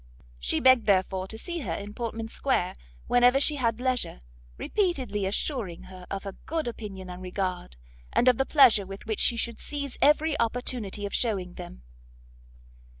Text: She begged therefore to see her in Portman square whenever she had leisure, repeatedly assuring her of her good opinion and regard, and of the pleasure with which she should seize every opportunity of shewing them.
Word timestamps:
She 0.39 0.59
begged 0.59 0.87
therefore 0.87 1.27
to 1.27 1.37
see 1.37 1.59
her 1.59 1.73
in 1.73 1.93
Portman 1.93 2.27
square 2.27 2.73
whenever 3.05 3.39
she 3.39 3.57
had 3.57 3.79
leisure, 3.79 4.17
repeatedly 4.57 5.27
assuring 5.27 5.83
her 5.83 6.07
of 6.09 6.23
her 6.23 6.31
good 6.47 6.67
opinion 6.67 7.07
and 7.07 7.21
regard, 7.21 7.77
and 8.11 8.27
of 8.27 8.39
the 8.39 8.43
pleasure 8.47 8.87
with 8.87 9.05
which 9.05 9.19
she 9.19 9.37
should 9.37 9.59
seize 9.59 9.99
every 10.01 10.35
opportunity 10.39 11.05
of 11.05 11.13
shewing 11.13 11.53
them. 11.53 11.83